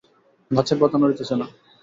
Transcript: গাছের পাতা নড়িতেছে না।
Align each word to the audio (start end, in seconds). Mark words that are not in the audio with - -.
গাছের 0.51 0.77
পাতা 0.81 0.97
নড়িতেছে 0.99 1.35
না। 1.35 1.45